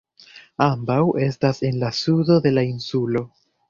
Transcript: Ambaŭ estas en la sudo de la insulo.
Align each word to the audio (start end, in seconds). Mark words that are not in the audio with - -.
Ambaŭ 0.65 0.97
estas 1.27 1.63
en 1.71 1.79
la 1.87 1.95
sudo 2.01 2.43
de 2.49 2.57
la 2.59 2.69
insulo. 2.75 3.29